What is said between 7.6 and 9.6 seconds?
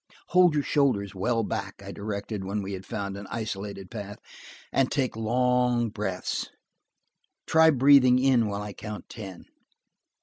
breathing in while I count ten."